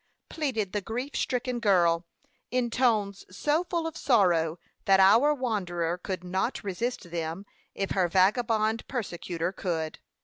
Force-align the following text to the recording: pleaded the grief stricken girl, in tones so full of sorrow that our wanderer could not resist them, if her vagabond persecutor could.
pleaded 0.29 0.71
the 0.73 0.81
grief 0.81 1.15
stricken 1.15 1.59
girl, 1.59 2.07
in 2.49 2.71
tones 2.71 3.23
so 3.29 3.63
full 3.63 3.85
of 3.85 3.95
sorrow 3.95 4.57
that 4.85 4.99
our 4.99 5.31
wanderer 5.31 5.95
could 5.95 6.23
not 6.23 6.63
resist 6.63 7.11
them, 7.11 7.45
if 7.75 7.91
her 7.91 8.07
vagabond 8.07 8.87
persecutor 8.87 9.51
could. 9.51 9.99